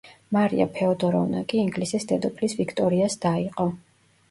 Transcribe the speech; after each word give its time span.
მარია 0.35 0.65
ფეოდოროვნა 0.77 1.43
კი 1.51 1.61
ინგლისის 1.65 2.09
დედოფლის 2.15 2.59
ვიქტორიას 2.63 3.21
და 3.27 3.37
იყო. 3.47 3.71